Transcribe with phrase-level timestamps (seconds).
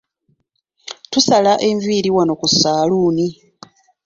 [1.11, 3.27] Tusala enviiri wanno ku ssaaluuni.